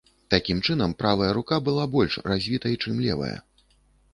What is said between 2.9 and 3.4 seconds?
левая.